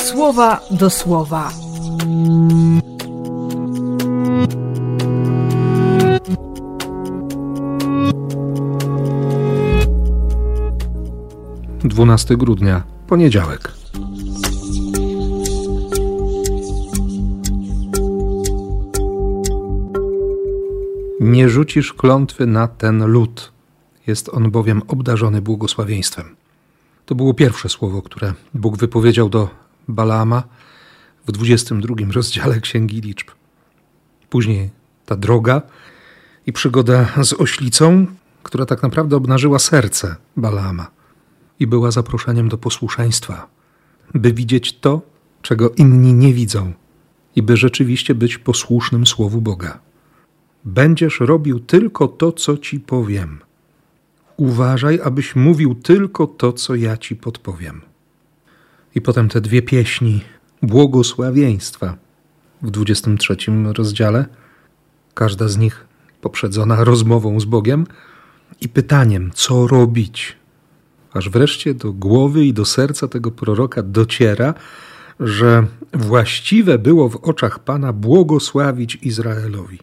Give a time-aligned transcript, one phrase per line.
[0.00, 1.52] słowa do słowa.
[11.84, 13.72] Dwunasty grudnia, poniedziałek.
[21.20, 23.52] Nie rzucisz klątwy na ten lud.
[24.06, 26.36] Jest on bowiem obdarzony błogosławieństwem.
[27.06, 29.48] To było pierwsze słowo, które Bóg wypowiedział do
[29.88, 30.42] Balaama
[31.26, 33.30] w 22 rozdziale Księgi Liczb.
[34.30, 34.70] Później
[35.06, 35.62] ta droga
[36.46, 38.06] i przygoda z oślicą,
[38.42, 40.90] która tak naprawdę obnażyła serce Balaama
[41.60, 43.46] i była zaproszeniem do posłuszeństwa,
[44.14, 45.02] by widzieć to,
[45.42, 46.72] czego inni nie widzą
[47.36, 49.78] i by rzeczywiście być posłusznym Słowu Boga.
[50.64, 53.38] Będziesz robił tylko to, co ci powiem.
[54.36, 57.89] Uważaj, abyś mówił tylko to, co ja ci podpowiem.
[58.94, 60.20] I potem te dwie pieśni
[60.62, 61.96] błogosławieństwa
[62.62, 63.36] w 23
[63.76, 64.26] rozdziale,
[65.14, 65.86] każda z nich
[66.20, 67.86] poprzedzona rozmową z Bogiem
[68.60, 70.36] i pytaniem, co robić.
[71.12, 74.54] Aż wreszcie do głowy i do serca tego proroka dociera,
[75.20, 79.78] że właściwe było w oczach Pana błogosławić Izraelowi.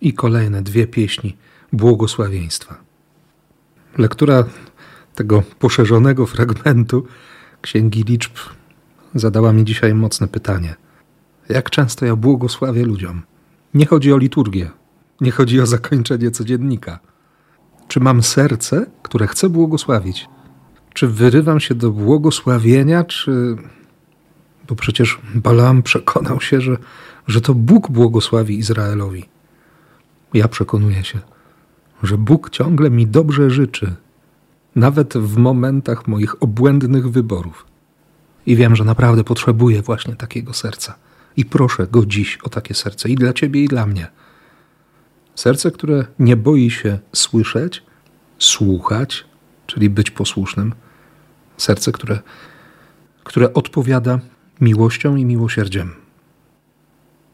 [0.00, 1.36] I kolejne dwie pieśni
[1.72, 2.76] błogosławieństwa.
[3.98, 4.44] Lektura
[5.14, 7.06] tego poszerzonego fragmentu
[7.66, 8.32] Księgi Liczb
[9.14, 10.74] zadała mi dzisiaj mocne pytanie.
[11.48, 13.22] Jak często ja błogosławię ludziom?
[13.74, 14.70] Nie chodzi o liturgię,
[15.20, 16.98] nie chodzi o zakończenie codziennika.
[17.88, 20.28] Czy mam serce, które chcę błogosławić?
[20.94, 23.56] Czy wyrywam się do błogosławienia, czy.
[24.68, 26.76] Bo przecież Balaam przekonał się, że,
[27.26, 29.24] że to Bóg błogosławi Izraelowi.
[30.34, 31.18] Ja przekonuję się,
[32.02, 33.96] że Bóg ciągle mi dobrze życzy,
[34.76, 37.66] nawet w momentach moich obłędnych wyborów.
[38.46, 40.94] I wiem, że naprawdę potrzebuję właśnie takiego serca.
[41.36, 44.06] I proszę go dziś o takie serce i dla ciebie, i dla mnie.
[45.34, 47.82] Serce, które nie boi się słyszeć,
[48.38, 49.24] słuchać,
[49.66, 50.74] czyli być posłusznym.
[51.56, 52.18] Serce, które,
[53.24, 54.20] które odpowiada
[54.60, 55.94] miłością i miłosierdziem.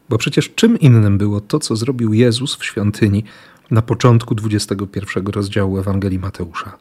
[0.09, 3.25] Bo przecież czym innym było to, co zrobił Jezus w świątyni
[3.71, 6.79] na początku 21 rozdziału Ewangelii Mateusza.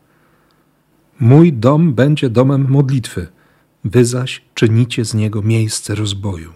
[1.21, 3.27] Mój dom będzie domem modlitwy,
[3.83, 6.53] wy zaś czynicie z niego miejsce rozboju.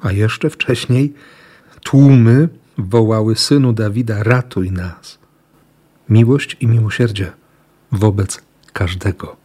[0.00, 1.14] A jeszcze wcześniej
[1.82, 2.48] tłumy
[2.78, 5.18] wołały synu Dawida: ratuj nas.
[6.08, 7.32] Miłość i miłosierdzie
[7.92, 8.42] wobec
[8.72, 9.36] każdego.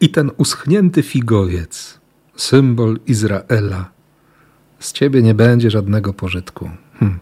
[0.00, 2.00] I ten uschnięty figowiec,
[2.36, 3.90] symbol Izraela,
[4.78, 6.70] z ciebie nie będzie żadnego pożytku.
[6.98, 7.18] Hm.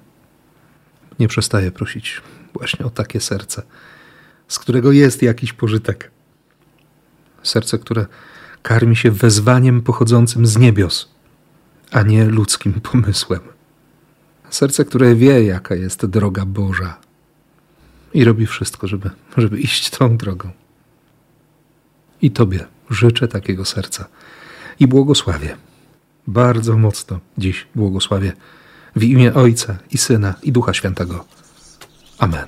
[1.18, 2.22] Nie przestaję prosić
[2.54, 3.62] właśnie o takie serce,
[4.52, 6.10] z którego jest jakiś pożytek.
[7.42, 8.06] Serce, które
[8.62, 11.08] karmi się wezwaniem pochodzącym z niebios,
[11.90, 13.41] a nie ludzkim pomysłem.
[14.50, 16.98] Serce, które wie, jaka jest droga Boża
[18.14, 20.50] i robi wszystko, żeby, żeby iść tą drogą.
[22.22, 24.08] I Tobie życzę takiego serca
[24.80, 25.56] i błogosławię.
[26.26, 28.32] Bardzo mocno dziś błogosławię
[28.96, 31.24] w imię Ojca i Syna i Ducha Świętego.
[32.18, 32.46] Amen.